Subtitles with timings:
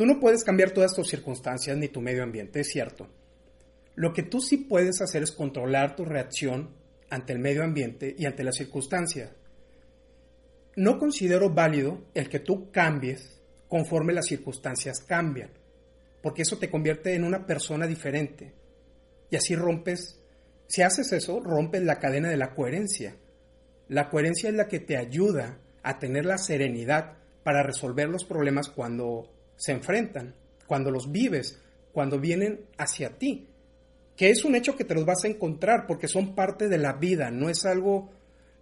[0.00, 3.06] Tú no puedes cambiar todas tus circunstancias ni tu medio ambiente, es cierto.
[3.96, 6.70] Lo que tú sí puedes hacer es controlar tu reacción
[7.10, 9.30] ante el medio ambiente y ante las circunstancias.
[10.74, 15.50] No considero válido el que tú cambies conforme las circunstancias cambian,
[16.22, 18.54] porque eso te convierte en una persona diferente.
[19.28, 20.18] Y así rompes,
[20.66, 23.16] si haces eso, rompes la cadena de la coherencia.
[23.86, 28.70] La coherencia es la que te ayuda a tener la serenidad para resolver los problemas
[28.70, 29.28] cuando
[29.60, 30.34] se enfrentan,
[30.66, 31.60] cuando los vives,
[31.92, 33.46] cuando vienen hacia ti.
[34.16, 36.94] Que es un hecho que te los vas a encontrar porque son parte de la
[36.94, 38.10] vida, no es algo,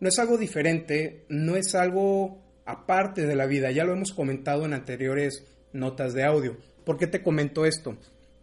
[0.01, 3.71] no es algo diferente, no es algo aparte de la vida.
[3.71, 6.57] Ya lo hemos comentado en anteriores notas de audio.
[6.85, 7.97] ¿Por qué te comento esto?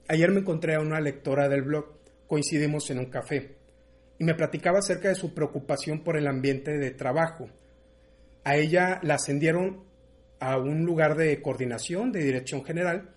[0.07, 1.87] Ayer me encontré a una lectora del blog,
[2.27, 3.55] coincidimos en un café,
[4.17, 7.49] y me platicaba acerca de su preocupación por el ambiente de trabajo.
[8.45, 9.83] A ella la ascendieron
[10.45, 13.09] a un lugar de coordinación, de dirección general,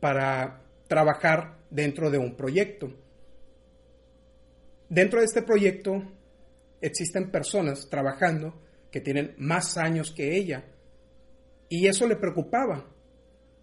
[0.00, 2.90] para trabajar dentro de un proyecto.
[4.88, 6.02] Dentro de este proyecto
[6.80, 10.64] existen personas trabajando que tienen más años que ella
[11.68, 12.86] y eso le preocupaba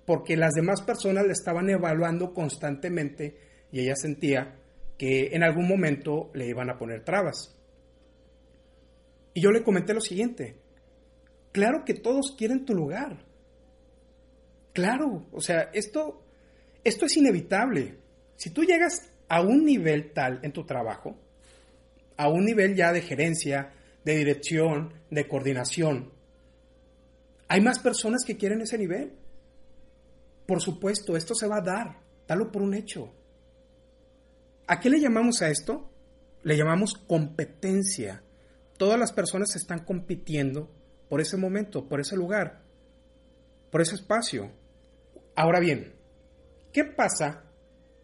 [0.05, 3.36] porque las demás personas le estaban evaluando constantemente
[3.71, 4.59] y ella sentía
[4.99, 7.58] que en algún momento le iban a poner trabas.
[9.33, 10.61] Y yo le comenté lo siguiente,
[11.52, 13.25] Claro que todos quieren tu lugar.
[14.73, 16.23] Claro, o sea, esto,
[16.83, 17.97] esto es inevitable.
[18.38, 21.17] Si tú llegas a un nivel tal en tu trabajo,
[22.17, 23.73] a un nivel ya de gerencia,
[24.05, 26.11] de dirección, de coordinación,
[27.48, 29.11] hay más personas que quieren ese nivel.
[30.45, 33.14] Por supuesto, esto se va a dar, dalo por un hecho.
[34.67, 35.89] ¿A qué le llamamos a esto?
[36.43, 38.23] Le llamamos competencia.
[38.77, 40.70] Todas las personas están compitiendo
[41.11, 42.61] por ese momento, por ese lugar,
[43.70, 44.49] por ese espacio.
[45.36, 45.94] Ahora bien,
[46.72, 47.44] ¿qué pasa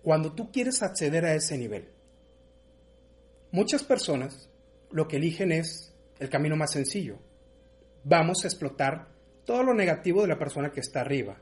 [0.03, 1.87] cuando tú quieres acceder a ese nivel?
[3.53, 4.49] Muchas personas
[4.91, 7.17] lo que eligen es el camino más sencillo.
[8.03, 9.07] Vamos a explotar
[9.45, 11.41] todo lo negativo de la persona que está arriba.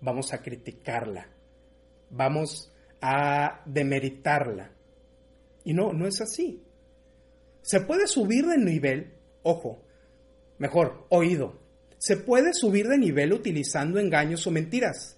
[0.00, 1.28] Vamos a criticarla.
[2.10, 4.72] Vamos a demeritarla.
[5.62, 6.64] Y no, no es así.
[7.62, 9.14] Se puede subir de nivel,
[9.44, 9.84] ojo,
[10.60, 11.58] Mejor, oído.
[11.96, 15.16] Se puede subir de nivel utilizando engaños o mentiras.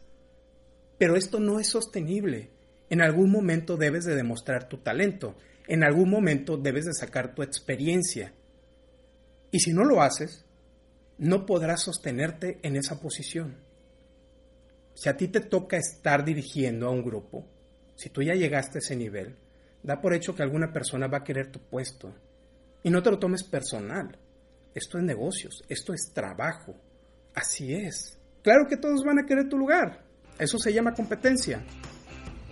[0.99, 2.51] Pero esto no es sostenible.
[2.89, 5.35] En algún momento debes de demostrar tu talento.
[5.67, 8.33] En algún momento debes de sacar tu experiencia.
[9.51, 10.45] Y si no lo haces,
[11.19, 13.57] no podrás sostenerte en esa posición.
[14.95, 17.49] Si a ti te toca estar dirigiendo a un grupo,
[17.97, 19.35] si tú ya llegaste a ese nivel,
[19.83, 22.15] da por hecho que alguna persona va a querer tu puesto.
[22.85, 24.17] Y no te lo tomes personal.
[24.75, 26.75] Esto es negocios, esto es trabajo.
[27.35, 28.19] Así es.
[28.43, 30.05] Claro que todos van a querer tu lugar.
[30.39, 31.63] Eso se llama competencia.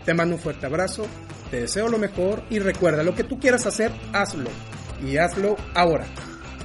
[0.05, 1.07] Te mando un fuerte abrazo,
[1.51, 4.51] te deseo lo mejor y recuerda, lo que tú quieras hacer, hazlo.
[5.05, 6.07] Y hazlo ahora.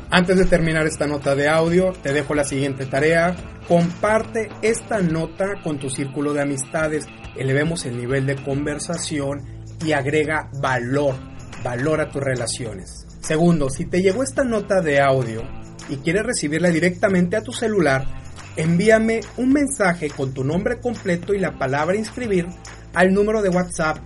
[0.09, 3.35] Antes de terminar esta nota de audio, te dejo la siguiente tarea.
[3.67, 7.05] Comparte esta nota con tu círculo de amistades.
[7.35, 11.15] Elevemos el nivel de conversación y agrega valor,
[11.63, 13.04] valor a tus relaciones.
[13.25, 15.41] Segundo, si te llegó esta nota de audio
[15.89, 18.05] y quieres recibirla directamente a tu celular,
[18.55, 22.45] envíame un mensaje con tu nombre completo y la palabra inscribir
[22.93, 23.97] al número de WhatsApp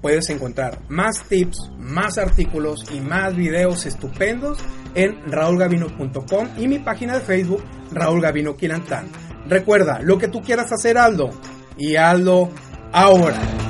[0.01, 4.59] Puedes encontrar más tips, más artículos y más videos estupendos
[4.95, 9.34] en raulgavino.com y mi página de Facebook Raúl Gavino Quilantán.
[9.49, 11.31] Recuerda, lo que tú quieras hacer, Aldo.
[11.77, 12.51] Y Aldo
[12.93, 13.64] ahora.